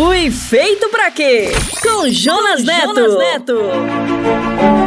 Fui 0.00 0.30
feito 0.30 0.88
pra 0.88 1.10
quê? 1.10 1.50
Com 1.82 2.08
Jonas 2.08 2.64
Neto. 2.64 2.94
Jonas 2.94 3.18
Neto. 3.18 4.79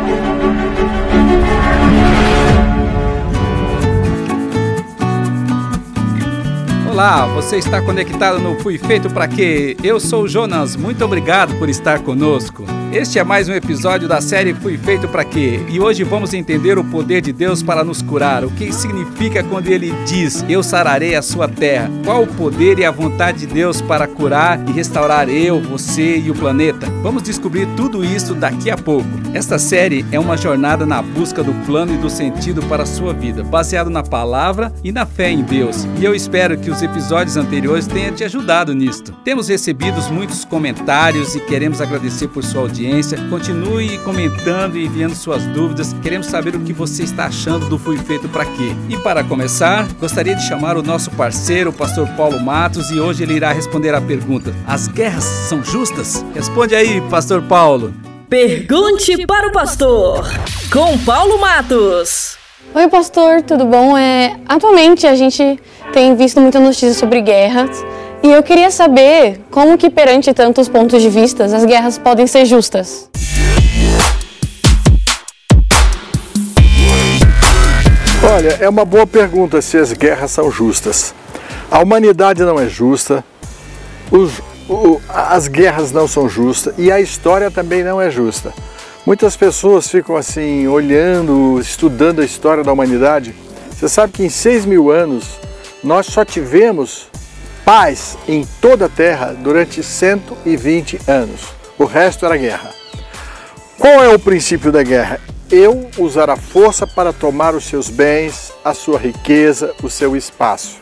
Olá, 6.94 7.26
você 7.26 7.58
está 7.58 7.82
conectado 7.82 8.38
no 8.38 8.60
Fui 8.60 8.78
Feito 8.78 9.10
para 9.10 9.28
Quê? 9.28 9.76
Eu 9.84 10.00
sou 10.00 10.26
o 10.26 10.28
Jonas, 10.28 10.76
muito 10.76 11.04
obrigado 11.04 11.58
por 11.58 11.68
estar 11.68 11.98
conosco. 12.02 12.64
Este 12.92 13.18
é 13.18 13.24
mais 13.24 13.50
um 13.50 13.54
episódio 13.54 14.08
da 14.08 14.22
série 14.22 14.54
Fui 14.54 14.78
Feito 14.78 15.08
para 15.08 15.26
Quê? 15.26 15.60
E 15.68 15.80
hoje 15.80 16.04
vamos 16.04 16.32
entender 16.36 16.78
o 16.78 16.84
poder 16.84 17.22
de 17.22 17.34
Deus 17.34 17.64
para 17.64 17.84
nos 17.84 18.04
curar. 18.04 18.46
O 18.46 18.52
que 18.52 18.72
significa 18.72 19.44
quando 19.44 19.70
ele 19.70 19.92
diz: 20.06 20.46
Eu 20.48 20.62
sararei 20.62 21.16
a 21.16 21.24
sua 21.24 21.48
terra? 21.48 21.90
Qual 22.06 22.22
o 22.22 22.28
poder 22.28 22.78
e 22.78 22.86
a 22.86 22.92
vontade 22.92 23.40
de 23.40 23.48
Deus 23.48 23.82
para 23.82 24.06
curar 24.06 24.64
e 24.70 24.72
restaurar 24.72 25.28
eu, 25.28 25.60
você 25.60 26.20
e 26.20 26.30
o 26.30 26.36
planeta? 26.36 26.86
Vamos 27.02 27.24
descobrir 27.24 27.68
tudo 27.76 28.06
isso 28.06 28.36
daqui 28.36 28.70
a 28.70 28.78
pouco. 28.78 29.10
Esta 29.34 29.58
série 29.58 30.06
é 30.12 30.20
uma 30.20 30.38
jornada 30.38 30.86
na 30.86 31.02
busca 31.02 31.44
do 31.44 31.54
plano 31.66 31.96
e 31.96 31.98
do 31.98 32.12
sentido 32.12 32.62
para 32.68 32.84
a 32.84 32.86
sua 32.86 33.12
vida, 33.12 33.44
baseado 33.44 33.90
na 33.90 34.04
palavra 34.04 34.72
e 34.84 34.92
na 34.92 35.08
fé 35.08 35.32
em 35.32 35.42
Deus. 35.42 35.88
E 36.00 36.06
eu 36.06 36.14
espero 36.14 36.56
que 36.60 36.70
os 36.70 36.83
episódios 36.84 37.38
anteriores 37.38 37.88
tenham 37.88 38.14
te 38.14 38.24
ajudado 38.24 38.74
nisto. 38.74 39.14
Temos 39.24 39.48
recebido 39.48 40.02
muitos 40.12 40.46
comentários 40.46 41.36
e 41.36 41.40
queremos 41.40 41.82
agradecer 41.82 42.28
por 42.28 42.44
sua 42.44 42.62
audiência. 42.62 43.18
Continue 43.30 43.98
comentando 44.00 44.78
e 44.78 44.86
enviando 44.86 45.16
suas 45.16 45.46
dúvidas. 45.48 45.94
Queremos 46.02 46.28
saber 46.28 46.56
o 46.56 46.60
que 46.60 46.74
você 46.74 47.04
está 47.04 47.26
achando 47.26 47.68
do 47.68 47.80
Fui 47.80 47.98
Feito 47.98 48.30
para 48.30 48.46
Quê. 48.46 48.76
E 48.90 48.98
para 48.98 49.24
começar, 49.24 49.88
gostaria 50.00 50.36
de 50.36 50.46
chamar 50.46 50.78
o 50.78 50.84
nosso 50.84 51.10
parceiro, 51.12 51.70
o 51.70 51.74
pastor 51.74 52.08
Paulo 52.10 52.40
Matos, 52.40 52.92
e 52.92 53.00
hoje 53.00 53.24
ele 53.24 53.34
irá 53.34 53.52
responder 53.52 53.96
a 53.96 54.02
pergunta: 54.02 54.54
As 54.68 54.88
guerras 54.88 55.24
são 55.24 55.64
justas? 55.64 56.26
Responde 56.36 56.76
aí, 56.76 57.02
pastor 57.10 57.42
Paulo. 57.42 57.94
Pergunte 58.30 59.26
para 59.28 59.48
o 59.48 59.52
pastor, 59.52 60.26
com 60.72 60.98
Paulo 61.00 61.40
Matos. 61.40 62.38
Oi, 62.76 62.88
pastor, 62.88 63.44
tudo 63.44 63.66
bom? 63.66 63.96
É, 63.96 64.36
atualmente 64.48 65.06
a 65.06 65.14
gente 65.14 65.60
tem 65.94 66.16
visto 66.16 66.42
muita 66.42 66.60
notícia 66.60 66.92
sobre 66.96 67.22
guerras 67.22 67.86
e 68.24 68.32
eu 68.32 68.42
queria 68.42 68.72
saber 68.72 69.40
como 69.52 69.78
que 69.78 69.92
perante 69.92 70.34
tantos 70.34 70.68
pontos 70.68 71.00
de 71.00 71.08
vista 71.08 71.46
as 71.46 71.64
guerras 71.64 72.00
podem 72.00 72.26
ser 72.26 72.46
justas. 72.46 73.08
Olha, 78.24 78.58
é 78.60 78.68
uma 78.68 78.84
boa 78.84 79.06
pergunta 79.06 79.62
se 79.62 79.78
as 79.78 79.94
guerras 79.94 80.32
são 80.32 80.52
justas. 80.52 81.14
A 81.70 81.80
humanidade 81.80 82.42
não 82.42 82.60
é 82.60 82.68
justa, 82.68 83.24
os, 84.10 84.42
o, 84.68 85.00
as 85.08 85.48
guerras 85.48 85.92
não 85.92 86.08
são 86.08 86.28
justas 86.28 86.74
e 86.76 86.92
a 86.92 87.00
história 87.00 87.52
também 87.52 87.84
não 87.84 88.02
é 88.02 88.10
justa. 88.10 88.52
Muitas 89.06 89.36
pessoas 89.36 89.88
ficam 89.88 90.16
assim, 90.16 90.68
olhando, 90.68 91.60
estudando 91.60 92.22
a 92.22 92.26
história 92.26 92.64
da 92.64 92.74
humanidade. 92.74 93.36
Você 93.70 93.88
sabe 93.88 94.14
que 94.14 94.24
em 94.24 94.30
6 94.30 94.66
mil 94.66 94.90
anos 94.90 95.44
nós 95.84 96.06
só 96.06 96.24
tivemos 96.24 97.08
paz 97.66 98.18
em 98.28 98.46
toda 98.62 98.86
a 98.86 98.90
terra 98.90 99.34
durante 99.34 99.84
120 99.84 101.00
anos. 101.08 101.42
O 101.78 101.86
resto 101.86 102.26
era 102.26 102.38
guerra. 102.38 102.72
Qual 103.78 104.04
é 104.04 104.14
o 104.14 104.20
princípio 104.20 104.72
da 104.72 104.82
guerra? 104.82 105.20
Eu 105.52 105.90
usar 105.98 106.30
a 106.30 106.38
força 106.38 106.88
para 106.88 107.12
tomar 107.12 107.54
os 107.54 107.66
seus 107.66 107.90
bens, 107.90 108.54
a 108.64 108.74
sua 108.74 108.98
riqueza, 108.98 109.74
o 109.84 109.90
seu 109.90 110.16
espaço. 110.16 110.78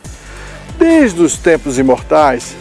Desde 0.78 1.20
os 1.20 1.36
tempos 1.36 1.78
imortais 1.78 2.54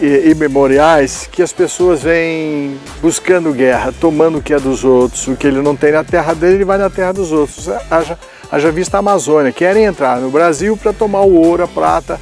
e 0.00 0.30
imemoriais 0.30 1.28
que 1.30 1.42
as 1.42 1.52
pessoas 1.52 2.02
vêm 2.02 2.78
buscando 3.00 3.52
guerra, 3.52 3.92
tomando 4.00 4.38
o 4.38 4.42
que 4.42 4.52
é 4.52 4.58
dos 4.58 4.84
outros, 4.84 5.28
o 5.28 5.36
que 5.36 5.46
ele 5.46 5.60
não 5.60 5.76
tem 5.76 5.92
na 5.92 6.02
terra 6.02 6.34
dele, 6.34 6.54
ele 6.56 6.64
vai 6.64 6.78
na 6.78 6.90
terra 6.90 7.12
dos 7.12 7.30
outros. 7.30 7.68
Haja, 7.90 8.18
haja 8.54 8.70
vista 8.70 8.98
a 8.98 9.00
Amazônia, 9.00 9.50
querem 9.50 9.84
entrar 9.84 10.20
no 10.20 10.30
Brasil 10.30 10.76
para 10.76 10.92
tomar 10.92 11.22
o 11.22 11.34
ouro, 11.34 11.64
a 11.64 11.68
prata, 11.68 12.20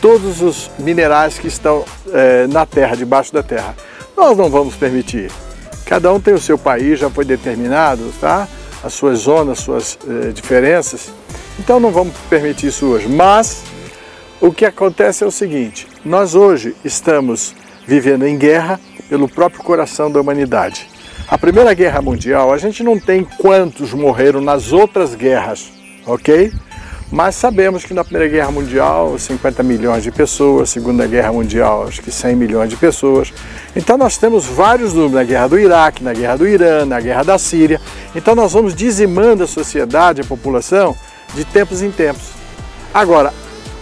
todos 0.00 0.42
os 0.42 0.68
minerais 0.80 1.38
que 1.38 1.46
estão 1.46 1.84
é, 2.12 2.48
na 2.48 2.66
terra, 2.66 2.96
debaixo 2.96 3.32
da 3.32 3.42
terra. 3.42 3.74
Nós 4.16 4.36
não 4.36 4.50
vamos 4.50 4.74
permitir. 4.74 5.30
Cada 5.86 6.12
um 6.12 6.18
tem 6.18 6.34
o 6.34 6.40
seu 6.40 6.58
país, 6.58 6.98
já 6.98 7.08
foi 7.08 7.24
determinado, 7.24 8.12
tá? 8.20 8.48
As 8.82 8.94
suas 8.94 9.20
zonas, 9.20 9.58
as 9.58 9.64
suas 9.64 9.98
é, 10.08 10.32
diferenças. 10.32 11.12
Então 11.58 11.78
não 11.78 11.92
vamos 11.92 12.14
permitir 12.28 12.66
isso 12.66 12.86
hoje. 12.86 13.06
Mas 13.06 13.62
o 14.40 14.52
que 14.52 14.64
acontece 14.64 15.22
é 15.22 15.26
o 15.26 15.30
seguinte: 15.30 15.86
nós 16.04 16.34
hoje 16.34 16.74
estamos 16.84 17.54
vivendo 17.86 18.26
em 18.26 18.36
guerra 18.36 18.80
pelo 19.08 19.28
próprio 19.28 19.62
coração 19.62 20.10
da 20.10 20.20
humanidade. 20.20 20.93
A 21.26 21.38
Primeira 21.38 21.72
Guerra 21.72 22.02
Mundial, 22.02 22.52
a 22.52 22.58
gente 22.58 22.82
não 22.82 23.00
tem 23.00 23.24
quantos 23.24 23.94
morreram 23.94 24.42
nas 24.42 24.72
outras 24.72 25.14
guerras, 25.14 25.72
ok? 26.06 26.52
Mas 27.10 27.34
sabemos 27.34 27.82
que 27.82 27.94
na 27.94 28.04
Primeira 28.04 28.28
Guerra 28.28 28.50
Mundial, 28.50 29.18
50 29.18 29.62
milhões 29.62 30.02
de 30.02 30.12
pessoas, 30.12 30.68
Segunda 30.68 31.06
Guerra 31.06 31.32
Mundial, 31.32 31.86
acho 31.88 32.02
que 32.02 32.10
100 32.12 32.36
milhões 32.36 32.68
de 32.68 32.76
pessoas. 32.76 33.32
Então 33.74 33.96
nós 33.96 34.18
temos 34.18 34.44
vários 34.44 34.92
números 34.92 35.14
na 35.14 35.24
Guerra 35.24 35.48
do 35.48 35.58
Iraque, 35.58 36.04
na 36.04 36.12
Guerra 36.12 36.36
do 36.36 36.46
Irã, 36.46 36.84
na 36.84 37.00
Guerra 37.00 37.22
da 37.22 37.38
Síria. 37.38 37.80
Então 38.14 38.34
nós 38.34 38.52
vamos 38.52 38.74
dizimando 38.74 39.44
a 39.44 39.46
sociedade, 39.46 40.20
a 40.20 40.24
população, 40.24 40.94
de 41.34 41.44
tempos 41.44 41.80
em 41.80 41.90
tempos. 41.90 42.32
Agora, 42.92 43.32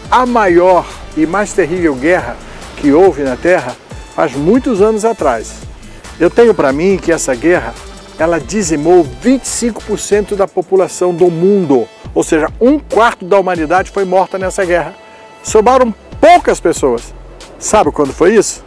a 0.08 0.24
maior 0.24 0.86
e 1.16 1.26
mais 1.26 1.52
terrível 1.52 1.94
guerra 1.96 2.36
que 2.76 2.92
houve 2.92 3.22
na 3.22 3.36
Terra 3.36 3.76
faz 4.14 4.34
muitos 4.36 4.80
anos 4.80 5.04
atrás. 5.04 5.71
Eu 6.18 6.30
tenho 6.30 6.54
para 6.54 6.72
mim 6.72 6.96
que 6.96 7.12
essa 7.12 7.34
guerra 7.34 7.74
ela 8.18 8.38
dizimou 8.38 9.06
25% 9.22 10.36
da 10.36 10.46
população 10.46 11.14
do 11.14 11.30
mundo 11.30 11.88
ou 12.14 12.22
seja, 12.22 12.48
um 12.60 12.78
quarto 12.78 13.24
da 13.24 13.38
humanidade 13.38 13.90
foi 13.90 14.04
morta 14.04 14.38
nessa 14.38 14.64
guerra. 14.64 14.94
Sobraram 15.42 15.94
poucas 16.20 16.60
pessoas. 16.60 17.14
Sabe 17.58 17.90
quando 17.90 18.12
foi 18.12 18.34
isso? 18.34 18.62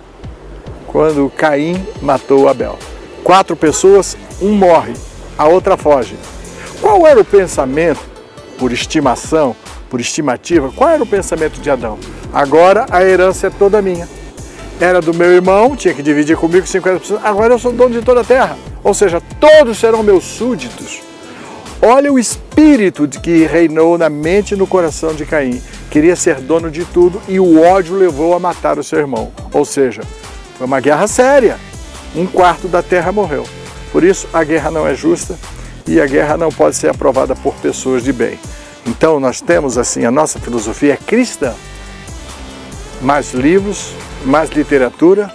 Quando 0.87 1.29
Caim 1.29 1.85
matou 2.01 2.49
Abel. 2.49 2.77
Quatro 3.23 3.55
pessoas, 3.55 4.17
um 4.41 4.53
morre, 4.53 4.93
a 5.37 5.47
outra 5.47 5.77
foge. 5.77 6.15
Qual 6.81 7.05
era 7.05 7.19
o 7.19 7.25
pensamento, 7.25 7.99
por 8.57 8.71
estimação, 8.71 9.55
por 9.89 9.99
estimativa, 9.99 10.71
qual 10.75 10.89
era 10.89 11.03
o 11.03 11.07
pensamento 11.07 11.59
de 11.59 11.69
Adão? 11.69 11.97
Agora 12.33 12.85
a 12.89 13.03
herança 13.03 13.47
é 13.47 13.49
toda 13.49 13.81
minha. 13.81 14.07
Era 14.79 14.99
do 14.99 15.13
meu 15.13 15.31
irmão, 15.31 15.75
tinha 15.75 15.93
que 15.93 16.03
dividir 16.03 16.35
comigo 16.35 16.65
50%, 16.65 17.19
agora 17.23 17.53
eu 17.53 17.59
sou 17.59 17.71
dono 17.71 17.93
de 17.93 18.01
toda 18.01 18.21
a 18.21 18.23
terra. 18.23 18.57
Ou 18.83 18.93
seja, 18.93 19.21
todos 19.39 19.77
serão 19.77 20.03
meus 20.03 20.23
súditos. 20.25 21.01
Olha 21.81 22.11
o 22.11 22.19
espírito 22.19 23.07
que 23.07 23.45
reinou 23.45 23.97
na 23.97 24.09
mente 24.09 24.53
e 24.53 24.57
no 24.57 24.67
coração 24.67 25.13
de 25.13 25.25
Caim. 25.25 25.61
Queria 25.89 26.15
ser 26.15 26.41
dono 26.41 26.69
de 26.69 26.83
tudo 26.83 27.21
e 27.27 27.39
o 27.39 27.61
ódio 27.61 27.95
levou 27.95 28.33
a 28.33 28.39
matar 28.39 28.77
o 28.77 28.83
seu 28.83 28.99
irmão. 28.99 29.31
Ou 29.53 29.63
seja, 29.63 30.01
foi 30.57 30.67
uma 30.67 30.79
guerra 30.79 31.07
séria. 31.07 31.57
Um 32.15 32.25
quarto 32.25 32.67
da 32.67 32.81
terra 32.81 33.11
morreu. 33.11 33.45
Por 33.91 34.03
isso, 34.03 34.27
a 34.33 34.43
guerra 34.43 34.71
não 34.71 34.87
é 34.87 34.93
justa 34.93 35.37
e 35.87 36.01
a 36.01 36.05
guerra 36.05 36.37
não 36.37 36.49
pode 36.49 36.75
ser 36.75 36.89
aprovada 36.89 37.35
por 37.35 37.53
pessoas 37.55 38.03
de 38.03 38.11
bem. 38.11 38.39
Então, 38.85 39.19
nós 39.19 39.39
temos 39.39 39.77
assim, 39.77 40.05
a 40.05 40.11
nossa 40.11 40.39
filosofia 40.39 40.93
é 40.93 40.97
cristã. 40.97 41.53
Mais 43.01 43.33
livros, 43.33 43.93
mais 44.25 44.49
literatura 44.49 45.31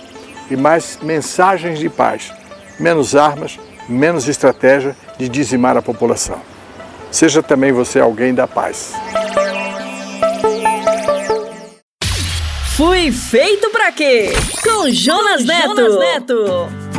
e 0.51 0.57
mais 0.57 0.99
mensagens 1.03 1.79
de 1.79 1.89
paz. 1.89 2.33
Menos 2.79 3.15
armas, 3.15 3.59
menos 3.89 4.29
estratégia 4.29 4.97
de 5.17 5.29
dizimar 5.29 5.77
a 5.77 5.83
população. 5.83 6.41
Seja 7.11 7.43
também 7.43 7.73
você 7.73 8.01
alguém 8.01 8.35
da 8.35 8.47
paz. 8.47 8.93
Fui 12.77 13.13
feito 13.13 13.71
para 13.71 13.93
quê? 13.93 14.33
Com 14.63 14.91
Jonas 14.91 15.45
Neto. 15.45 15.77
Jonas 15.77 15.99
Neto. 15.99 16.91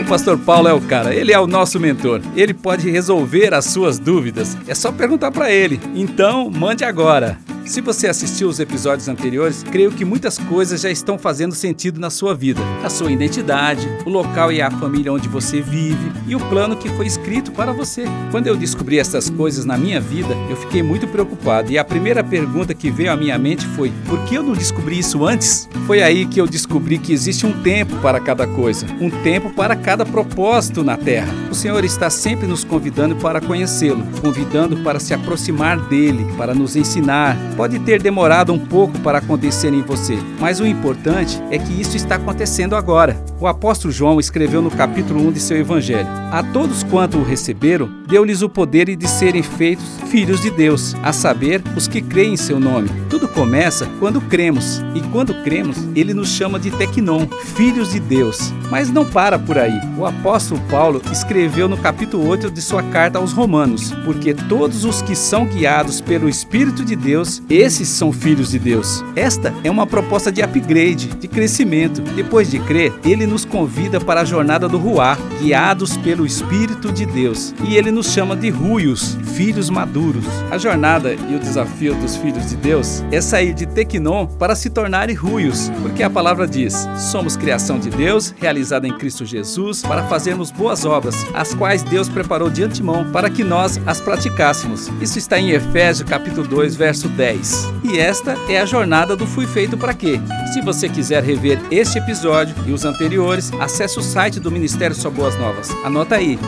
O 0.00 0.06
pastor 0.06 0.38
Paulo 0.38 0.68
é 0.68 0.72
o 0.72 0.80
cara, 0.82 1.14
ele 1.14 1.32
é 1.32 1.40
o 1.40 1.46
nosso 1.46 1.80
mentor. 1.80 2.20
Ele 2.36 2.52
pode 2.52 2.90
resolver 2.90 3.54
as 3.54 3.66
suas 3.66 3.98
dúvidas. 3.98 4.56
É 4.66 4.74
só 4.74 4.92
perguntar 4.92 5.30
para 5.30 5.50
ele. 5.50 5.80
Então, 5.94 6.50
mande 6.50 6.84
agora. 6.84 7.38
Se 7.66 7.80
você 7.80 8.06
assistiu 8.06 8.48
os 8.48 8.60
episódios 8.60 9.08
anteriores, 9.08 9.62
creio 9.62 9.90
que 9.90 10.04
muitas 10.04 10.36
coisas 10.38 10.82
já 10.82 10.90
estão 10.90 11.18
fazendo 11.18 11.54
sentido 11.54 11.98
na 11.98 12.10
sua 12.10 12.34
vida. 12.34 12.60
A 12.84 12.90
sua 12.90 13.10
identidade, 13.10 13.88
o 14.04 14.10
local 14.10 14.52
e 14.52 14.60
a 14.60 14.70
família 14.70 15.12
onde 15.12 15.28
você 15.28 15.62
vive 15.62 16.12
e 16.26 16.36
o 16.36 16.40
plano 16.48 16.76
que 16.76 16.90
foi 16.90 17.06
escrito 17.06 17.52
para 17.52 17.72
você. 17.72 18.04
Quando 18.30 18.48
eu 18.48 18.56
descobri 18.56 18.98
essas 18.98 19.30
coisas 19.30 19.64
na 19.64 19.78
minha 19.78 19.98
vida, 19.98 20.34
eu 20.50 20.56
fiquei 20.56 20.82
muito 20.82 21.08
preocupado 21.08 21.72
e 21.72 21.78
a 21.78 21.84
primeira 21.84 22.22
pergunta 22.22 22.74
que 22.74 22.90
veio 22.90 23.10
à 23.10 23.16
minha 23.16 23.38
mente 23.38 23.66
foi: 23.68 23.90
por 24.06 24.22
que 24.24 24.34
eu 24.34 24.42
não 24.42 24.52
descobri 24.52 24.98
isso 24.98 25.24
antes? 25.24 25.66
Foi 25.86 26.02
aí 26.02 26.26
que 26.26 26.40
eu 26.40 26.46
descobri 26.46 26.98
que 26.98 27.12
existe 27.12 27.46
um 27.46 27.62
tempo 27.62 27.96
para 27.96 28.20
cada 28.20 28.46
coisa, 28.46 28.86
um 29.00 29.10
tempo 29.22 29.50
para 29.50 29.74
cada 29.74 30.04
propósito 30.04 30.84
na 30.84 30.96
Terra. 30.96 31.32
O 31.50 31.54
Senhor 31.54 31.82
está 31.84 32.10
sempre 32.10 32.46
nos 32.46 32.62
convidando 32.62 33.16
para 33.16 33.40
conhecê-lo, 33.40 34.04
convidando 34.20 34.76
para 34.78 35.00
se 35.00 35.14
aproximar 35.14 35.78
dele, 35.88 36.26
para 36.36 36.54
nos 36.54 36.76
ensinar, 36.76 37.36
Pode 37.56 37.78
ter 37.80 38.02
demorado 38.02 38.52
um 38.52 38.58
pouco 38.58 38.98
para 39.00 39.18
acontecer 39.18 39.72
em 39.72 39.82
você, 39.82 40.18
mas 40.40 40.58
o 40.58 40.66
importante 40.66 41.40
é 41.50 41.58
que 41.58 41.80
isso 41.80 41.96
está 41.96 42.16
acontecendo 42.16 42.74
agora. 42.74 43.16
O 43.44 43.46
apóstolo 43.46 43.92
João 43.92 44.18
escreveu 44.18 44.62
no 44.62 44.70
capítulo 44.70 45.28
1 45.28 45.32
de 45.32 45.38
seu 45.38 45.58
evangelho: 45.58 46.08
A 46.32 46.42
todos 46.42 46.82
quanto 46.82 47.18
o 47.18 47.22
receberam, 47.22 47.90
deu-lhes 48.08 48.40
o 48.40 48.48
poder 48.48 48.96
de 48.96 49.06
serem 49.06 49.42
feitos 49.42 49.84
filhos 50.14 50.40
de 50.40 50.50
Deus, 50.50 50.94
a 51.02 51.12
saber, 51.12 51.60
os 51.76 51.88
que 51.88 52.00
creem 52.00 52.34
em 52.34 52.36
seu 52.36 52.60
nome. 52.60 52.88
Tudo 53.10 53.26
começa 53.26 53.86
quando 53.98 54.20
cremos, 54.20 54.80
e 54.94 55.00
quando 55.10 55.34
cremos, 55.42 55.76
ele 55.96 56.14
nos 56.14 56.28
chama 56.28 56.56
de 56.56 56.70
Tecnon, 56.70 57.26
filhos 57.56 57.92
de 57.92 57.98
Deus. 57.98 58.52
Mas 58.70 58.90
não 58.90 59.04
para 59.04 59.38
por 59.38 59.58
aí. 59.58 59.78
O 59.98 60.06
apóstolo 60.06 60.60
Paulo 60.70 61.02
escreveu 61.10 61.68
no 61.68 61.76
capítulo 61.76 62.28
8 62.28 62.50
de 62.50 62.62
sua 62.62 62.82
carta 62.84 63.18
aos 63.18 63.32
Romanos: 63.32 63.92
Porque 64.04 64.32
todos 64.32 64.84
os 64.84 65.02
que 65.02 65.16
são 65.16 65.46
guiados 65.46 66.00
pelo 66.00 66.28
Espírito 66.28 66.84
de 66.84 66.94
Deus, 66.94 67.42
esses 67.50 67.88
são 67.88 68.12
filhos 68.12 68.52
de 68.52 68.58
Deus. 68.60 69.04
Esta 69.16 69.52
é 69.64 69.70
uma 69.70 69.86
proposta 69.86 70.30
de 70.30 70.40
upgrade, 70.40 71.08
de 71.08 71.26
crescimento. 71.26 72.00
Depois 72.14 72.50
de 72.50 72.60
crer, 72.60 72.92
ele 73.04 73.26
nos 73.26 73.33
convida 73.42 73.98
para 73.98 74.20
a 74.20 74.24
jornada 74.26 74.68
do 74.68 74.76
Ruá, 74.76 75.16
guiados 75.40 75.96
pelo 75.96 76.26
Espírito 76.26 76.92
de 76.92 77.06
Deus. 77.06 77.54
E 77.66 77.74
ele 77.78 77.90
nos 77.90 78.12
chama 78.12 78.36
de 78.36 78.50
Ruios, 78.50 79.16
filhos 79.36 79.68
maduros. 79.68 80.24
A 80.50 80.58
jornada 80.58 81.14
e 81.14 81.34
o 81.34 81.38
desafio 81.38 81.94
dos 81.96 82.16
filhos 82.16 82.50
de 82.50 82.56
Deus 82.56 83.04
é 83.10 83.20
sair 83.20 83.52
de 83.52 83.66
Tequinon 83.66 84.26
para 84.26 84.54
se 84.54 84.70
tornarem 84.70 85.14
Ruios, 85.14 85.70
porque 85.82 86.02
a 86.02 86.10
palavra 86.10 86.46
diz: 86.46 86.86
somos 87.10 87.36
criação 87.36 87.78
de 87.78 87.90
Deus, 87.90 88.34
realizada 88.38 88.86
em 88.86 88.96
Cristo 88.96 89.24
Jesus, 89.24 89.82
para 89.82 90.04
fazermos 90.04 90.50
boas 90.50 90.84
obras, 90.84 91.26
as 91.34 91.54
quais 91.54 91.82
Deus 91.82 92.08
preparou 92.08 92.50
de 92.50 92.62
antemão 92.62 93.10
para 93.12 93.30
que 93.30 93.44
nós 93.44 93.80
as 93.86 94.00
praticássemos. 94.00 94.90
Isso 95.00 95.18
está 95.18 95.38
em 95.38 95.50
Efésios 95.50 96.08
capítulo 96.08 96.46
2, 96.46 96.76
verso 96.76 97.08
10. 97.08 97.72
E 97.84 97.98
esta 97.98 98.36
é 98.48 98.60
a 98.60 98.66
jornada 98.66 99.16
do 99.16 99.26
Fui 99.26 99.46
Feito 99.46 99.76
para 99.76 99.94
Quê? 99.94 100.20
Se 100.52 100.60
você 100.60 100.88
quiser 100.88 101.22
rever 101.22 101.60
este 101.70 101.98
episódio 101.98 102.54
e 102.66 102.72
os 102.72 102.84
anteriores, 102.84 103.52
acesse 103.60 103.98
o 103.98 104.02
site 104.02 104.38
do 104.38 104.50
Ministério 104.50 104.94
Só 104.94 105.10
Boas 105.10 105.36
Novas. 105.38 105.70
Anota 105.84 106.16
aí 106.16 106.38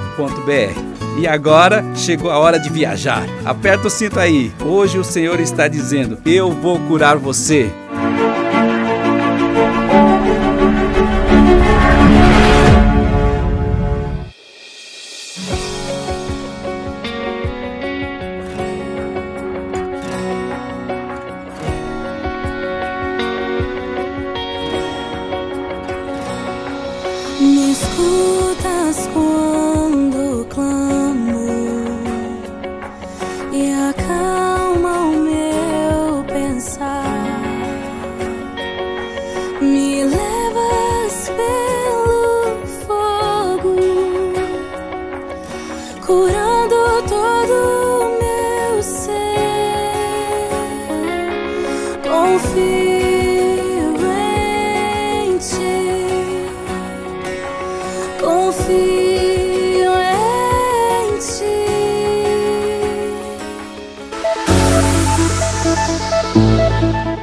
www.soboasnovas.com.br. 0.00 1.18
E 1.18 1.26
agora 1.26 1.84
chegou 1.94 2.30
a 2.30 2.38
hora 2.38 2.58
de 2.58 2.70
viajar. 2.70 3.26
Aperta 3.44 3.88
o 3.88 3.90
cinto 3.90 4.18
aí. 4.18 4.52
Hoje 4.64 4.98
o 4.98 5.04
Senhor 5.04 5.40
está 5.40 5.68
dizendo: 5.68 6.18
Eu 6.24 6.50
vou 6.50 6.78
curar 6.80 7.16
você. 7.16 7.70
Me 27.40 27.72
escutas 27.72 29.08
quando 29.14 29.89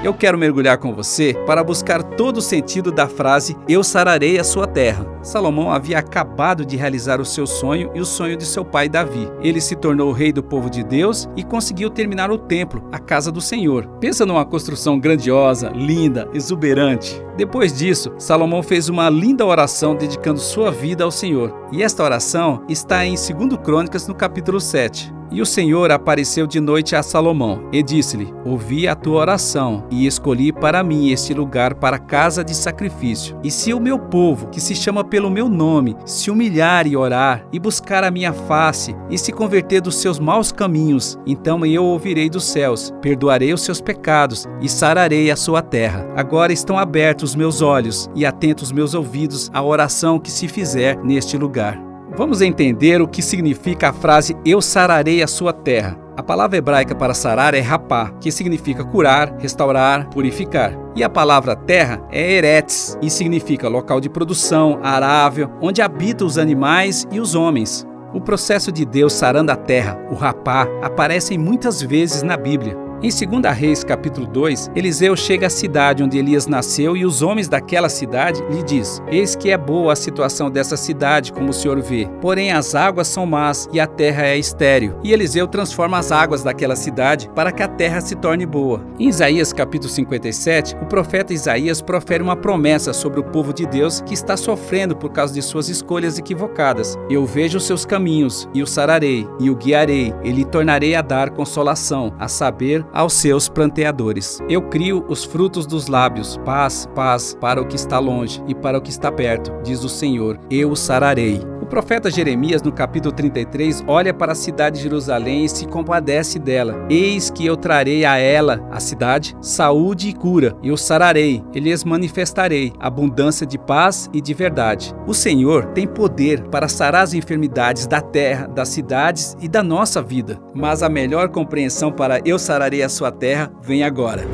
Eu 0.07 0.13
quero 0.13 0.37
mergulhar 0.37 0.77
com 0.77 0.93
você 0.93 1.33
para 1.45 1.61
buscar 1.61 2.01
todo 2.01 2.37
o 2.37 2.41
sentido 2.41 2.93
da 2.93 3.09
frase 3.09 3.57
Eu 3.67 3.83
sararei 3.83 4.39
a 4.39 4.43
sua 4.45 4.65
terra. 4.65 5.16
Salomão 5.27 5.69
havia 5.69 5.99
acabado 5.99 6.65
de 6.65 6.77
realizar 6.77 7.19
o 7.19 7.25
seu 7.25 7.45
sonho 7.45 7.91
e 7.93 7.99
o 7.99 8.05
sonho 8.05 8.37
de 8.37 8.45
seu 8.45 8.63
pai 8.63 8.87
Davi. 8.87 9.29
Ele 9.41 9.59
se 9.59 9.75
tornou 9.75 10.13
rei 10.13 10.31
do 10.31 10.41
povo 10.41 10.69
de 10.69 10.85
Deus 10.85 11.27
e 11.35 11.43
conseguiu 11.43 11.89
terminar 11.89 12.31
o 12.31 12.37
templo, 12.37 12.87
a 12.93 12.97
casa 12.97 13.29
do 13.29 13.41
Senhor. 13.41 13.85
Pensa 13.99 14.25
numa 14.25 14.45
construção 14.45 14.97
grandiosa, 14.97 15.69
linda, 15.75 16.29
exuberante. 16.33 17.21
Depois 17.35 17.77
disso, 17.77 18.13
Salomão 18.17 18.63
fez 18.63 18.87
uma 18.87 19.09
linda 19.09 19.45
oração 19.45 19.97
dedicando 19.97 20.39
sua 20.39 20.71
vida 20.71 21.03
ao 21.03 21.11
Senhor. 21.11 21.53
E 21.73 21.83
esta 21.83 22.03
oração 22.03 22.63
está 22.69 23.05
em 23.05 23.15
2 23.15 23.59
Crônicas, 23.61 24.07
no 24.07 24.15
capítulo 24.15 24.61
7. 24.61 25.17
E 25.29 25.41
o 25.41 25.45
Senhor 25.45 25.91
apareceu 25.91 26.47
de 26.47 26.59
noite 26.59 26.95
a 26.95 27.03
Salomão 27.03 27.67
e 27.71 27.83
disse-lhe: 27.83 28.33
Ouvi 28.45 28.87
a 28.87 28.95
tua 28.95 29.19
oração 29.19 29.85
e 29.91 30.07
escolhi 30.07 30.53
para 30.53 30.83
mim 30.83 31.11
este 31.11 31.33
lugar 31.33 31.75
para 31.75 31.99
casa 31.99 32.43
de 32.43 32.55
sacrifício. 32.55 33.37
E 33.43 33.51
se 33.51 33.73
o 33.73 33.79
meu 33.79 33.99
povo, 33.99 34.47
que 34.47 34.61
se 34.61 34.73
chama 34.73 35.03
pelo 35.17 35.31
meu 35.31 35.49
nome, 35.49 35.97
se 36.05 36.29
humilhar 36.29 36.85
e 36.85 36.95
orar 36.95 37.43
e 37.51 37.57
buscar 37.57 38.03
a 38.03 38.11
minha 38.11 38.31
face 38.31 38.95
e 39.09 39.17
se 39.17 39.31
converter 39.31 39.81
dos 39.81 39.95
seus 39.95 40.19
maus 40.19 40.51
caminhos, 40.51 41.17
então 41.25 41.65
eu 41.65 41.83
ouvirei 41.83 42.29
dos 42.29 42.43
céus, 42.43 42.93
perdoarei 43.01 43.51
os 43.51 43.63
seus 43.63 43.81
pecados 43.81 44.45
e 44.61 44.69
sararei 44.69 45.31
a 45.31 45.35
sua 45.35 45.63
terra. 45.63 46.07
Agora 46.15 46.53
estão 46.53 46.77
abertos 46.77 47.31
os 47.31 47.35
meus 47.35 47.63
olhos 47.63 48.07
e 48.13 48.27
atentos 48.27 48.65
os 48.65 48.71
meus 48.71 48.93
ouvidos 48.93 49.49
à 49.51 49.63
oração 49.63 50.19
que 50.19 50.29
se 50.29 50.47
fizer 50.47 51.03
neste 51.03 51.35
lugar. 51.35 51.86
Vamos 52.17 52.41
entender 52.41 52.99
o 52.99 53.07
que 53.07 53.21
significa 53.21 53.89
a 53.89 53.93
frase 53.93 54.35
Eu 54.43 54.59
sararei 54.59 55.21
a 55.21 55.27
sua 55.27 55.53
terra. 55.53 55.95
A 56.17 56.23
palavra 56.23 56.57
hebraica 56.57 56.95
para 56.95 57.13
sarar 57.13 57.53
é 57.53 57.59
rapá, 57.59 58.09
que 58.19 58.31
significa 58.31 58.83
curar, 58.83 59.37
restaurar, 59.37 60.09
purificar. 60.09 60.73
E 60.95 61.03
a 61.03 61.09
palavra 61.11 61.55
terra 61.55 62.01
é 62.11 62.33
eretz 62.33 62.97
e 63.03 63.09
significa 63.11 63.69
local 63.69 64.01
de 64.01 64.09
produção, 64.09 64.79
arável, 64.81 65.51
onde 65.61 65.79
habitam 65.79 66.25
os 66.25 66.39
animais 66.39 67.07
e 67.11 67.19
os 67.19 67.35
homens. 67.35 67.85
O 68.11 68.19
processo 68.19 68.71
de 68.71 68.83
Deus 68.83 69.13
sarando 69.13 69.51
a 69.51 69.55
terra, 69.55 70.03
o 70.09 70.15
rapá, 70.15 70.67
aparece 70.81 71.37
muitas 71.37 71.83
vezes 71.83 72.23
na 72.23 72.35
Bíblia. 72.35 72.86
Em 72.99 73.09
2 73.09 73.55
Reis, 73.55 73.83
capítulo 73.83 74.25
2, 74.25 74.71
Eliseu 74.75 75.15
chega 75.15 75.45
à 75.45 75.49
cidade 75.51 76.01
onde 76.01 76.17
Elias 76.17 76.47
nasceu 76.47 76.97
e 76.97 77.05
os 77.05 77.21
homens 77.21 77.47
daquela 77.47 77.89
cidade 77.89 78.43
lhe 78.49 78.63
diz: 78.63 79.03
Eis 79.07 79.35
que 79.35 79.51
é 79.51 79.57
boa 79.57 79.93
a 79.93 79.95
situação 79.95 80.49
dessa 80.49 80.75
cidade, 80.75 81.31
como 81.31 81.51
o 81.51 81.53
senhor 81.53 81.79
vê. 81.79 82.09
Porém 82.19 82.51
as 82.51 82.73
águas 82.73 83.07
são 83.07 83.23
más 83.23 83.69
e 83.71 83.79
a 83.79 83.85
terra 83.85 84.25
é 84.25 84.35
estéril. 84.35 84.95
E 85.03 85.13
Eliseu 85.13 85.45
transforma 85.45 85.99
as 85.99 86.11
águas 86.11 86.41
daquela 86.41 86.75
cidade 86.75 87.29
para 87.35 87.51
que 87.51 87.61
a 87.61 87.67
terra 87.67 88.01
se 88.01 88.15
torne 88.15 88.47
boa. 88.47 88.83
Em 88.99 89.09
Isaías, 89.09 89.53
capítulo 89.53 89.91
57, 89.91 90.75
o 90.81 90.87
profeta 90.87 91.31
Isaías 91.31 91.83
profere 91.83 92.23
uma 92.23 92.35
promessa 92.35 92.93
sobre 92.93 93.19
o 93.19 93.25
povo 93.25 93.53
de 93.53 93.67
Deus 93.67 94.01
que 94.01 94.15
está 94.15 94.35
sofrendo 94.35 94.95
por 94.95 95.11
causa 95.11 95.35
de 95.35 95.41
suas 95.43 95.69
escolhas 95.69 96.17
equivocadas. 96.17 96.97
Eu 97.11 97.27
vejo 97.27 97.59
os 97.59 97.65
seus 97.65 97.85
caminhos 97.85 98.49
e 98.55 98.63
o 98.63 98.67
sararei 98.67 99.27
e 99.39 99.51
o 99.51 99.55
guiarei 99.55 100.15
e 100.23 100.31
lhe 100.31 100.43
tornarei 100.43 100.95
a 100.95 101.03
dar 101.03 101.29
consolação, 101.29 102.11
a 102.17 102.27
saber, 102.27 102.86
aos 102.93 103.13
seus 103.13 103.49
planteadores. 103.49 104.39
Eu 104.49 104.61
crio 104.63 105.05
os 105.07 105.23
frutos 105.23 105.65
dos 105.65 105.87
lábios, 105.87 106.37
paz, 106.45 106.87
paz 106.95 107.35
para 107.39 107.61
o 107.61 107.67
que 107.67 107.75
está 107.75 107.99
longe 107.99 108.43
e 108.47 108.55
para 108.55 108.77
o 108.77 108.81
que 108.81 108.89
está 108.89 109.11
perto, 109.11 109.51
diz 109.63 109.83
o 109.83 109.89
Senhor. 109.89 110.39
Eu 110.49 110.71
o 110.71 110.75
sararei. 110.75 111.56
Profeta 111.69 112.09
Jeremias, 112.09 112.61
no 112.61 112.71
capítulo 112.71 113.13
33, 113.13 113.83
olha 113.87 114.13
para 114.13 114.31
a 114.31 114.35
cidade 114.35 114.77
de 114.77 114.83
Jerusalém 114.83 115.43
e 115.43 115.49
se 115.49 115.67
compadece 115.67 116.39
dela. 116.39 116.85
Eis 116.89 117.29
que 117.29 117.45
eu 117.45 117.57
trarei 117.57 118.05
a 118.05 118.17
ela, 118.17 118.65
a 118.71 118.79
cidade, 118.79 119.35
saúde 119.41 120.07
e 120.07 120.13
cura, 120.13 120.55
e 120.63 120.71
o 120.71 120.77
sararei, 120.77 121.43
e 121.53 121.59
lhes 121.59 121.83
manifestarei 121.83 122.71
abundância 122.79 123.45
de 123.45 123.57
paz 123.57 124.09
e 124.13 124.21
de 124.21 124.33
verdade. 124.33 124.95
O 125.05 125.13
Senhor 125.13 125.65
tem 125.67 125.85
poder 125.85 126.43
para 126.43 126.69
sarar 126.69 127.03
as 127.03 127.13
enfermidades 127.13 127.85
da 127.85 127.99
terra, 127.99 128.47
das 128.47 128.69
cidades 128.69 129.35
e 129.41 129.49
da 129.49 129.61
nossa 129.61 130.01
vida. 130.01 130.39
Mas 130.55 130.81
a 130.81 130.87
melhor 130.87 131.29
compreensão 131.29 131.91
para 131.91 132.21
eu 132.23 132.39
sararei 132.39 132.81
a 132.81 132.89
sua 132.89 133.11
terra 133.11 133.51
vem 133.61 133.83
agora. 133.83 134.25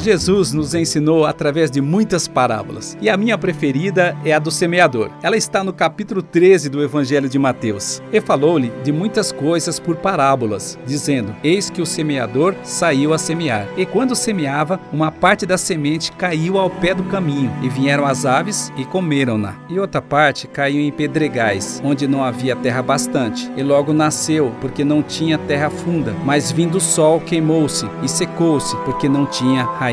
Jesus 0.00 0.54
nos 0.54 0.74
ensinou 0.74 1.26
através 1.26 1.70
de 1.70 1.78
muitas 1.82 2.26
parábolas, 2.26 2.96
e 3.02 3.10
a 3.10 3.18
minha 3.18 3.36
preferida 3.36 4.16
é 4.24 4.32
a 4.32 4.38
do 4.38 4.50
semeador. 4.50 5.10
Ela 5.22 5.36
está 5.36 5.62
no 5.62 5.74
capítulo 5.74 6.22
13 6.22 6.70
do 6.70 6.82
Evangelho 6.82 7.28
de 7.28 7.38
Mateus. 7.38 8.00
E 8.10 8.18
falou-lhe 8.18 8.72
de 8.82 8.90
muitas 8.92 9.30
coisas 9.30 9.78
por 9.78 9.96
parábolas, 9.96 10.78
dizendo: 10.86 11.36
Eis 11.44 11.68
que 11.68 11.82
o 11.82 11.86
semeador 11.86 12.54
saiu 12.64 13.12
a 13.12 13.18
semear. 13.18 13.68
E 13.76 13.84
quando 13.84 14.16
semeava, 14.16 14.80
uma 14.90 15.12
parte 15.12 15.44
da 15.44 15.58
semente 15.58 16.12
caiu 16.12 16.56
ao 16.56 16.70
pé 16.70 16.94
do 16.94 17.04
caminho, 17.04 17.52
e 17.62 17.68
vieram 17.68 18.06
as 18.06 18.24
aves 18.24 18.72
e 18.78 18.86
comeram-na. 18.86 19.56
E 19.68 19.78
outra 19.78 20.00
parte 20.00 20.48
caiu 20.48 20.80
em 20.80 20.90
pedregais, 20.90 21.78
onde 21.84 22.08
não 22.08 22.24
havia 22.24 22.56
terra 22.56 22.82
bastante, 22.82 23.52
e 23.54 23.62
logo 23.62 23.92
nasceu, 23.92 24.50
porque 24.62 24.82
não 24.82 25.02
tinha 25.02 25.36
terra 25.36 25.68
funda. 25.68 26.14
Mas 26.24 26.50
vindo 26.50 26.76
o 26.76 26.80
sol, 26.80 27.20
queimou-se 27.20 27.86
e 28.02 28.08
secou-se, 28.08 28.74
porque 28.78 29.06
não 29.06 29.26
tinha 29.26 29.64
raiz. 29.64 29.89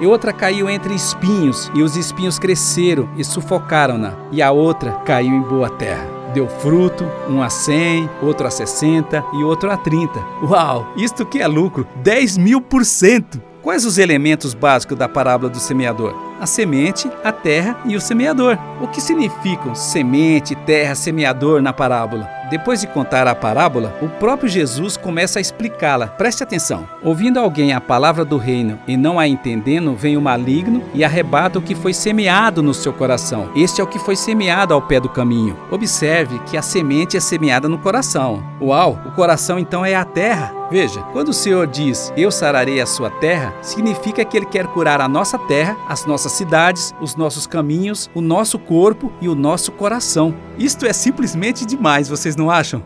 E 0.00 0.06
outra 0.06 0.32
caiu 0.32 0.68
entre 0.68 0.94
espinhos, 0.94 1.70
e 1.74 1.82
os 1.82 1.96
espinhos 1.96 2.38
cresceram 2.38 3.08
e 3.16 3.24
sufocaram-na. 3.24 4.14
E 4.32 4.42
a 4.42 4.50
outra 4.50 4.92
caiu 5.04 5.34
em 5.34 5.42
boa 5.42 5.70
terra 5.70 6.16
deu 6.36 6.46
fruto, 6.46 7.02
um 7.30 7.42
a 7.42 7.48
100, 7.48 8.10
outro 8.20 8.46
a 8.46 8.50
60 8.50 9.24
e 9.32 9.42
outro 9.42 9.70
a 9.70 9.76
30. 9.78 10.22
Uau, 10.42 10.86
isto 10.94 11.24
que 11.24 11.40
é 11.40 11.46
lucro, 11.46 11.88
10 12.02 12.36
mil 12.36 12.60
por 12.60 12.84
cento! 12.84 13.40
Quais 13.62 13.86
os 13.86 13.96
elementos 13.98 14.54
básicos 14.54 14.96
da 14.96 15.08
parábola 15.08 15.50
do 15.50 15.58
semeador? 15.58 16.14
A 16.38 16.46
semente, 16.46 17.10
a 17.24 17.32
terra 17.32 17.76
e 17.84 17.96
o 17.96 18.00
semeador. 18.00 18.56
O 18.80 18.86
que 18.86 19.00
significam 19.00 19.74
semente, 19.74 20.54
terra, 20.54 20.94
semeador 20.94 21.60
na 21.60 21.72
parábola? 21.72 22.28
Depois 22.48 22.80
de 22.80 22.86
contar 22.86 23.26
a 23.26 23.34
parábola, 23.34 23.96
o 24.00 24.08
próprio 24.08 24.48
Jesus 24.48 24.96
começa 24.96 25.40
a 25.40 25.42
explicá-la. 25.42 26.06
Preste 26.06 26.44
atenção. 26.44 26.88
Ouvindo 27.02 27.40
alguém 27.40 27.72
a 27.72 27.80
palavra 27.80 28.24
do 28.24 28.36
reino 28.36 28.78
e 28.86 28.96
não 28.96 29.18
a 29.18 29.26
entendendo, 29.26 29.96
vem 29.96 30.16
o 30.16 30.20
maligno 30.20 30.84
e 30.94 31.02
arrebata 31.02 31.58
o 31.58 31.62
que 31.62 31.74
foi 31.74 31.92
semeado 31.92 32.62
no 32.62 32.72
seu 32.72 32.92
coração. 32.92 33.50
Este 33.56 33.80
é 33.80 33.84
o 33.84 33.86
que 33.86 33.98
foi 33.98 34.14
semeado 34.14 34.72
ao 34.72 34.80
pé 34.80 35.00
do 35.00 35.08
caminho. 35.08 35.56
Observe 35.72 36.38
que 36.46 36.56
a 36.56 36.62
semente 36.62 37.16
é 37.16 37.20
semeada 37.20 37.68
no 37.68 37.78
coração. 37.78 38.44
Uau, 38.60 38.96
o 39.04 39.10
coração 39.10 39.58
então 39.58 39.84
é 39.84 39.96
a 39.96 40.04
terra. 40.04 40.54
Veja, 40.70 41.00
quando 41.12 41.28
o 41.28 41.32
Senhor 41.32 41.66
diz 41.66 42.12
eu 42.16 42.30
sararei 42.30 42.80
a 42.80 42.86
sua 42.86 43.08
terra, 43.08 43.54
significa 43.62 44.24
que 44.24 44.36
Ele 44.36 44.46
quer 44.46 44.66
curar 44.66 45.00
a 45.00 45.08
nossa 45.08 45.38
terra, 45.38 45.76
as 45.88 46.06
nossas 46.06 46.32
cidades, 46.32 46.94
os 47.00 47.14
nossos 47.14 47.46
caminhos, 47.46 48.10
o 48.14 48.20
nosso 48.20 48.58
corpo 48.58 49.12
e 49.20 49.28
o 49.28 49.34
nosso 49.34 49.70
coração. 49.72 50.34
Isto 50.58 50.86
é 50.86 50.92
simplesmente 50.92 51.64
demais, 51.64 52.08
vocês 52.08 52.35
não 52.36 52.50
acham? 52.50 52.82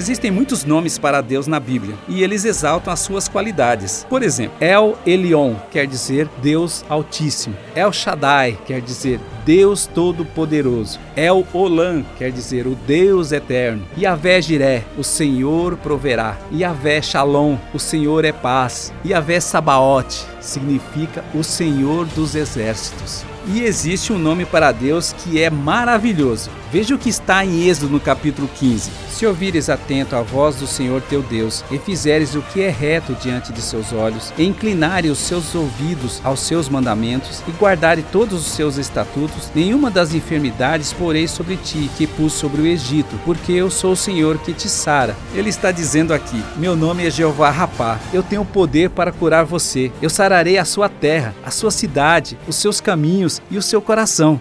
Existem 0.00 0.30
muitos 0.30 0.64
nomes 0.64 0.96
para 0.96 1.20
Deus 1.20 1.46
na 1.46 1.60
Bíblia 1.60 1.94
e 2.08 2.22
eles 2.22 2.46
exaltam 2.46 2.90
as 2.90 3.00
suas 3.00 3.28
qualidades. 3.28 4.06
Por 4.08 4.22
exemplo, 4.22 4.56
El 4.58 4.96
Elion 5.04 5.56
quer 5.70 5.86
dizer 5.86 6.26
Deus 6.40 6.82
Altíssimo. 6.88 7.54
El 7.74 7.90
Shaddai 7.90 8.58
quer 8.64 8.80
dizer 8.80 9.20
Deus 9.44 9.86
Todo-Poderoso. 9.86 10.98
El 11.14 11.44
Olam 11.52 12.02
quer 12.16 12.32
dizer 12.32 12.66
o 12.66 12.74
Deus 12.74 13.30
Eterno. 13.30 13.84
Yahvé 13.94 14.40
Jiré, 14.40 14.84
o 14.96 15.04
Senhor 15.04 15.76
proverá. 15.76 16.38
Yahvé 16.50 17.02
Shalom, 17.02 17.58
o 17.74 17.78
Senhor 17.78 18.24
é 18.24 18.32
paz. 18.32 18.94
Yahvé 19.04 19.38
Sabaote 19.38 20.24
significa 20.40 21.22
o 21.34 21.44
Senhor 21.44 22.06
dos 22.06 22.34
Exércitos. 22.34 23.22
E 23.48 23.64
existe 23.64 24.14
um 24.14 24.18
nome 24.18 24.46
para 24.46 24.72
Deus 24.72 25.12
que 25.12 25.42
é 25.42 25.50
maravilhoso. 25.50 26.50
Veja 26.72 26.94
o 26.94 26.98
que 26.98 27.08
está 27.08 27.44
em 27.44 27.66
Êxodo 27.66 27.88
no 27.88 27.98
capítulo 27.98 28.48
15. 28.48 28.92
Se 29.10 29.26
ouvires 29.26 29.68
atento 29.68 30.14
a 30.14 30.22
voz 30.22 30.54
do 30.54 30.68
Senhor 30.68 31.02
teu 31.02 31.20
Deus, 31.20 31.64
e 31.68 31.78
fizeres 31.78 32.36
o 32.36 32.42
que 32.42 32.62
é 32.62 32.70
reto 32.70 33.12
diante 33.14 33.52
de 33.52 33.60
seus 33.60 33.92
olhos, 33.92 34.32
e 34.38 34.44
inclinares 34.44 35.10
os 35.10 35.18
seus 35.18 35.52
ouvidos 35.52 36.20
aos 36.22 36.38
seus 36.38 36.68
mandamentos, 36.68 37.42
e 37.48 37.50
guardares 37.50 38.04
todos 38.12 38.46
os 38.46 38.52
seus 38.52 38.76
estatutos, 38.76 39.50
nenhuma 39.52 39.90
das 39.90 40.14
enfermidades 40.14 40.92
porei 40.92 41.26
sobre 41.26 41.56
ti, 41.56 41.90
que 41.98 42.06
pus 42.06 42.34
sobre 42.34 42.62
o 42.62 42.66
Egito, 42.66 43.18
porque 43.24 43.50
eu 43.50 43.68
sou 43.68 43.92
o 43.92 43.96
Senhor 43.96 44.38
que 44.38 44.52
te 44.52 44.68
sara. 44.68 45.16
Ele 45.34 45.50
está 45.50 45.72
dizendo 45.72 46.14
aqui: 46.14 46.40
Meu 46.56 46.76
nome 46.76 47.04
é 47.04 47.10
Jeová 47.10 47.50
Rapá, 47.50 47.98
eu 48.12 48.22
tenho 48.22 48.44
poder 48.44 48.90
para 48.90 49.10
curar 49.10 49.44
você. 49.44 49.90
Eu 50.00 50.08
sararei 50.08 50.56
a 50.56 50.64
sua 50.64 50.88
terra, 50.88 51.34
a 51.44 51.50
sua 51.50 51.72
cidade, 51.72 52.38
os 52.46 52.54
seus 52.54 52.80
caminhos 52.80 53.42
e 53.50 53.58
o 53.58 53.62
seu 53.62 53.82
coração. 53.82 54.40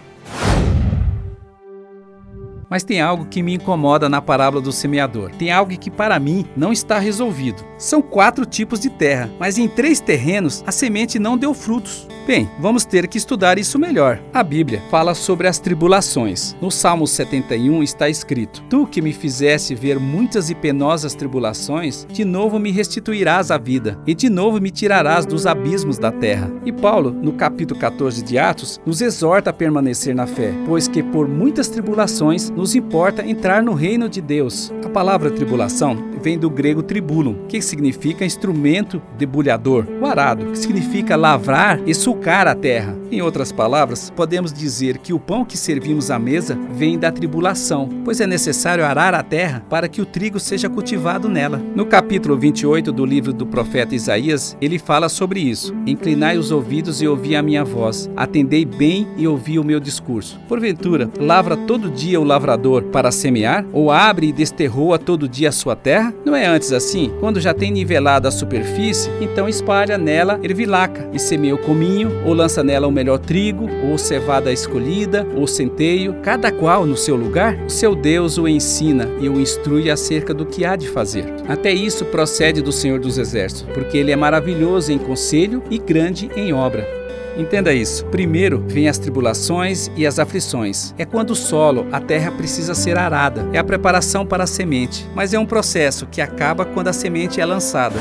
Mas 2.70 2.84
tem 2.84 3.02
algo 3.02 3.26
que 3.26 3.42
me 3.42 3.56
incomoda 3.56 4.08
na 4.08 4.22
parábola 4.22 4.62
do 4.62 4.72
semeador. 4.72 5.32
Tem 5.32 5.52
algo 5.52 5.78
que 5.78 5.90
para 5.90 6.20
mim 6.20 6.46
não 6.56 6.72
está 6.72 7.00
resolvido. 7.00 7.66
São 7.78 8.02
quatro 8.02 8.46
tipos 8.46 8.80
de 8.80 8.90
terra, 8.90 9.30
mas 9.40 9.58
em 9.58 9.68
três 9.68 10.00
terrenos 10.00 10.64
a 10.68 10.72
semente 10.72 11.18
não 11.18 11.38
deu 11.38 11.54
frutos. 11.54 12.08
Bem, 12.30 12.48
vamos 12.60 12.86
ter 12.86 13.08
que 13.08 13.18
estudar 13.18 13.58
isso 13.58 13.80
melhor. 13.80 14.22
A 14.32 14.44
Bíblia 14.44 14.84
fala 14.92 15.16
sobre 15.16 15.48
as 15.48 15.58
tribulações. 15.58 16.56
No 16.62 16.70
Salmo 16.70 17.08
71 17.08 17.82
está 17.82 18.08
escrito: 18.08 18.62
Tu 18.70 18.86
que 18.86 19.02
me 19.02 19.14
fizesse 19.14 19.74
ver 19.74 20.00
muitas 20.00 20.52
e 20.52 20.54
penosas 20.54 21.16
tribulações, 21.16 22.06
de 22.12 22.24
novo 22.24 22.60
me 22.60 22.70
restituirás 22.70 23.50
a 23.50 23.58
vida, 23.58 24.00
e 24.06 24.14
de 24.14 24.30
novo 24.30 24.62
me 24.62 24.70
tirarás 24.70 25.26
dos 25.26 25.48
abismos 25.48 25.98
da 25.98 26.12
terra. 26.12 26.52
E 26.64 26.72
Paulo, 26.72 27.10
no 27.10 27.34
capítulo 27.34 27.80
14 27.80 28.24
de 28.24 28.38
Atos, 28.38 28.80
nos 28.86 29.02
exorta 29.02 29.50
a 29.50 29.54
permanecer 29.54 30.14
na 30.14 30.28
fé, 30.28 30.54
pois 30.68 30.88
que 30.88 31.02
por 31.02 31.28
muitas 31.28 31.68
tribulações 31.68 32.52
nos 32.60 32.76
importa 32.76 33.26
entrar 33.26 33.64
no 33.64 33.74
reino 33.74 34.10
de 34.10 34.20
Deus. 34.20 34.70
A 34.84 34.90
palavra 34.90 35.32
tribulação 35.32 36.10
vem 36.22 36.38
do 36.38 36.50
grego 36.50 36.84
tribulum, 36.84 37.46
que 37.48 37.62
significa 37.62 38.26
instrumento 38.26 39.02
debulhador, 39.18 39.88
o 40.02 40.06
arado, 40.06 40.48
que 40.48 40.58
significa 40.58 41.16
lavrar 41.16 41.80
e 41.88 41.96
sulcar 41.96 42.48
a 42.50 42.54
terra. 42.54 42.98
Em 43.10 43.22
outras 43.22 43.52
palavras, 43.52 44.12
podemos 44.14 44.52
dizer 44.52 44.98
que 44.98 45.14
o 45.14 45.20
pão 45.20 45.46
que 45.46 45.58
servimos 45.58 46.12
à 46.12 46.20
mesa 46.20 46.60
vem 46.74 47.00
da 47.00 47.12
tribulação, 47.12 47.88
pois 48.04 48.20
é 48.20 48.28
necessário 48.28 48.86
arar 48.86 49.16
a 49.16 49.24
terra 49.24 49.64
para 49.70 49.88
que 49.88 50.02
o 50.02 50.06
trigo 50.06 50.38
seja 50.38 50.70
cultivado 50.70 51.30
nela. 51.30 51.62
No 51.74 51.86
capítulo 51.86 52.38
28 52.38 52.92
do 52.92 53.06
livro 53.06 53.32
do 53.32 53.46
profeta 53.46 53.96
Isaías, 53.96 54.58
ele 54.60 54.78
fala 54.78 55.08
sobre 55.08 55.40
isso: 55.40 55.74
Inclinai 55.88 56.38
os 56.38 56.52
ouvidos 56.52 57.02
e 57.02 57.08
ouvi 57.08 57.38
a 57.38 57.42
minha 57.42 57.64
voz, 57.64 58.10
atendei 58.18 58.66
bem 58.66 59.08
e 59.18 59.26
ouvi 59.26 59.58
o 59.58 59.64
meu 59.64 59.80
discurso. 59.80 60.40
Porventura, 60.48 61.10
lavra 61.18 61.56
todo 61.56 61.90
dia 61.90 62.20
o 62.20 62.24
lavrador 62.24 62.49
para 62.92 63.12
semear, 63.12 63.66
ou 63.74 63.92
abre 63.92 64.28
e 64.28 64.32
desterroa 64.32 64.98
todo 64.98 65.28
dia 65.28 65.50
a 65.50 65.52
sua 65.52 65.76
terra? 65.76 66.14
Não 66.26 66.36
é 66.36 66.46
antes 66.46 66.72
assim? 66.72 67.12
Quando 67.20 67.40
já 67.40 67.54
tem 67.54 67.72
nivelado 67.72 68.28
a 68.28 68.32
superfície, 68.32 69.10
então 69.22 69.48
espalha 69.48 69.98
nela 69.98 70.40
ervilaca 70.42 71.10
e 71.14 71.20
semeia 71.20 71.56
o 71.56 71.60
cominho, 71.60 72.12
ou 72.26 72.34
lança 72.34 72.64
nela 72.64 72.88
o 72.88 72.92
melhor 72.92 73.20
trigo, 73.20 73.68
ou 73.90 73.98
cevada 73.98 74.52
escolhida, 74.52 75.28
ou 75.36 75.48
centeio, 75.48 76.16
cada 76.22 76.52
qual 76.52 76.86
no 76.86 76.98
seu 76.98 77.16
lugar. 77.16 77.58
O 77.66 77.70
seu 77.70 77.96
Deus 77.96 78.38
o 78.38 78.48
ensina 78.48 79.08
e 79.20 79.30
o 79.30 79.40
instrui 79.40 79.90
acerca 79.90 80.34
do 80.34 80.46
que 80.46 80.66
há 80.66 80.76
de 80.76 80.88
fazer. 80.88 81.26
Até 81.48 81.72
isso 81.72 82.06
procede 82.06 82.62
do 82.62 82.72
Senhor 82.72 83.00
dos 83.00 83.18
Exércitos, 83.18 83.74
porque 83.74 83.98
ele 83.98 84.12
é 84.12 84.16
maravilhoso 84.16 84.92
em 84.92 84.98
conselho 84.98 85.64
e 85.70 85.78
grande 85.78 86.30
em 86.36 86.54
obra. 86.54 86.99
Entenda 87.40 87.74
isso. 87.74 88.06
Primeiro 88.08 88.62
vem 88.68 88.90
as 88.90 88.98
tribulações 88.98 89.90
e 89.96 90.06
as 90.06 90.20
aflições. 90.20 90.94
É 90.98 91.06
quando 91.06 91.30
o 91.30 91.36
solo, 91.36 91.88
a 91.90 92.02
terra 92.02 92.32
precisa 92.32 92.76
ser 92.76 92.98
arada. 92.98 93.48
É 93.54 93.58
a 93.58 93.64
preparação 93.64 94.26
para 94.26 94.44
a 94.44 94.48
semente, 94.48 95.08
mas 95.16 95.34
é 95.34 95.40
um 95.40 95.46
processo 95.46 96.06
que 96.06 96.20
acaba 96.20 96.66
quando 96.66 96.90
a 96.90 96.94
semente 96.94 97.40
é 97.40 97.46
lançada. 97.46 97.96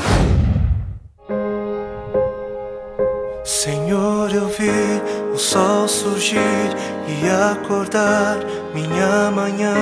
Senhor, 3.45 4.35
eu 4.35 4.49
vi 4.49 5.00
o 5.33 5.38
sol 5.38 5.87
surgir 5.87 6.38
e 6.38 7.28
acordar 7.52 8.38
minha 8.75 9.30
manhã. 9.30 9.75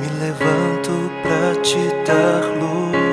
Me 0.00 0.06
levanto 0.20 0.90
pra 1.22 1.62
te 1.62 1.78
dar 2.04 2.60
louvor. 2.60 3.03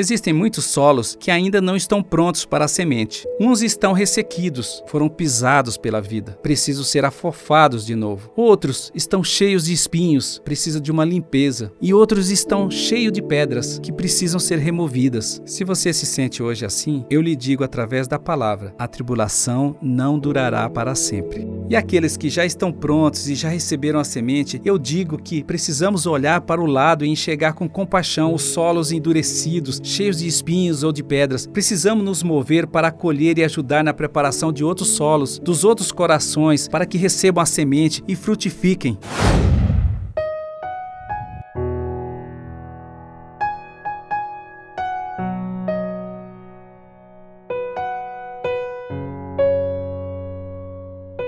Existem 0.00 0.32
muitos 0.32 0.64
solos 0.64 1.14
que 1.20 1.30
ainda 1.30 1.60
não 1.60 1.76
estão 1.76 2.02
prontos 2.02 2.46
para 2.46 2.64
a 2.64 2.68
semente. 2.68 3.28
Uns 3.38 3.60
estão 3.60 3.92
ressequidos, 3.92 4.82
foram 4.86 5.10
pisados 5.10 5.76
pela 5.76 6.00
vida, 6.00 6.38
precisam 6.42 6.82
ser 6.82 7.04
afofados 7.04 7.84
de 7.84 7.94
novo. 7.94 8.32
Outros 8.34 8.90
estão 8.94 9.22
cheios 9.22 9.66
de 9.66 9.74
espinhos, 9.74 10.40
precisam 10.42 10.80
de 10.80 10.90
uma 10.90 11.04
limpeza. 11.04 11.70
E 11.82 11.92
outros 11.92 12.30
estão 12.30 12.70
cheios 12.70 13.12
de 13.12 13.20
pedras 13.20 13.78
que 13.78 13.92
precisam 13.92 14.40
ser 14.40 14.58
removidas. 14.58 15.42
Se 15.44 15.64
você 15.64 15.92
se 15.92 16.06
sente 16.06 16.42
hoje 16.42 16.64
assim, 16.64 17.04
eu 17.10 17.20
lhe 17.20 17.36
digo 17.36 17.62
através 17.62 18.08
da 18.08 18.18
palavra: 18.18 18.74
a 18.78 18.88
tribulação 18.88 19.76
não 19.82 20.18
durará 20.18 20.70
para 20.70 20.94
sempre. 20.94 21.46
E 21.70 21.76
aqueles 21.76 22.16
que 22.16 22.28
já 22.28 22.44
estão 22.44 22.72
prontos 22.72 23.28
e 23.28 23.36
já 23.36 23.48
receberam 23.48 24.00
a 24.00 24.02
semente, 24.02 24.60
eu 24.64 24.76
digo 24.76 25.16
que 25.16 25.44
precisamos 25.44 26.04
olhar 26.04 26.40
para 26.40 26.60
o 26.60 26.66
lado 26.66 27.04
e 27.04 27.08
enxergar 27.08 27.52
com 27.52 27.68
compaixão 27.68 28.34
os 28.34 28.42
solos 28.42 28.90
endurecidos 28.90 29.80
cheios 29.80 30.18
de 30.18 30.26
espinhos 30.26 30.82
ou 30.82 30.90
de 30.90 31.04
pedras, 31.04 31.46
precisamos 31.46 32.04
nos 32.04 32.24
mover 32.24 32.66
para 32.66 32.88
acolher 32.88 33.38
e 33.38 33.44
ajudar 33.44 33.84
na 33.84 33.94
preparação 33.94 34.52
de 34.52 34.64
outros 34.64 34.88
solos, 34.88 35.38
dos 35.38 35.62
outros 35.62 35.92
corações, 35.92 36.66
para 36.66 36.84
que 36.84 36.98
recebam 36.98 37.40
a 37.40 37.46
semente 37.46 38.02
e 38.08 38.16
frutifiquem. 38.16 38.98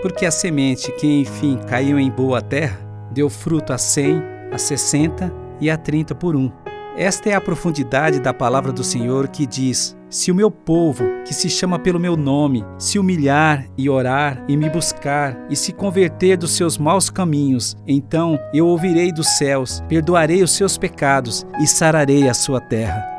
Porque 0.02 0.26
a 0.26 0.30
semente 0.30 0.92
que 0.92 1.20
enfim 1.20 1.58
caiu 1.68 1.98
em 1.98 2.10
boa 2.10 2.42
terra 2.42 2.92
deu 3.12 3.28
fruto 3.28 3.72
a 3.72 3.78
cem, 3.78 4.22
a 4.50 4.58
sessenta 4.58 5.32
e 5.60 5.70
a 5.70 5.76
trinta 5.76 6.14
por 6.14 6.34
um. 6.34 6.50
Esta 6.96 7.30
é 7.30 7.34
a 7.34 7.40
profundidade 7.40 8.20
da 8.20 8.34
palavra 8.34 8.72
do 8.72 8.84
Senhor 8.84 9.28
que 9.28 9.46
diz: 9.46 9.96
Se 10.10 10.30
o 10.30 10.34
meu 10.34 10.50
povo, 10.50 11.04
que 11.24 11.32
se 11.32 11.48
chama 11.48 11.78
pelo 11.78 11.98
meu 11.98 12.16
nome, 12.16 12.64
se 12.78 12.98
humilhar 12.98 13.66
e 13.78 13.88
orar 13.88 14.44
e 14.46 14.56
me 14.56 14.68
buscar 14.68 15.38
e 15.48 15.56
se 15.56 15.72
converter 15.72 16.36
dos 16.36 16.54
seus 16.54 16.76
maus 16.76 17.08
caminhos, 17.08 17.76
então 17.86 18.38
eu 18.52 18.66
ouvirei 18.66 19.10
dos 19.10 19.38
céus, 19.38 19.82
perdoarei 19.88 20.42
os 20.42 20.52
seus 20.52 20.76
pecados 20.76 21.46
e 21.60 21.66
sararei 21.66 22.28
a 22.28 22.34
sua 22.34 22.60
terra. 22.60 23.11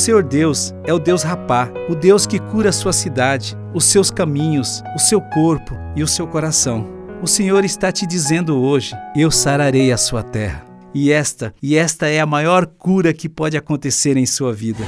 Senhor 0.00 0.22
Deus 0.22 0.74
é 0.86 0.94
o 0.94 0.98
Deus 0.98 1.22
Rapá, 1.22 1.70
o 1.86 1.94
Deus 1.94 2.26
que 2.26 2.38
cura 2.38 2.70
a 2.70 2.72
sua 2.72 2.90
cidade, 2.90 3.54
os 3.74 3.84
seus 3.84 4.10
caminhos, 4.10 4.82
o 4.96 4.98
seu 4.98 5.20
corpo 5.20 5.76
e 5.94 6.02
o 6.02 6.08
seu 6.08 6.26
coração. 6.26 6.88
O 7.22 7.26
Senhor 7.26 7.66
está 7.66 7.92
te 7.92 8.06
dizendo 8.06 8.58
hoje: 8.58 8.96
Eu 9.14 9.30
sararei 9.30 9.92
a 9.92 9.98
sua 9.98 10.22
terra. 10.22 10.64
E 10.94 11.12
esta, 11.12 11.54
e 11.62 11.76
esta 11.76 12.06
é 12.06 12.18
a 12.18 12.24
maior 12.24 12.64
cura 12.66 13.12
que 13.12 13.28
pode 13.28 13.58
acontecer 13.58 14.16
em 14.16 14.24
sua 14.24 14.54
vida. 14.54 14.82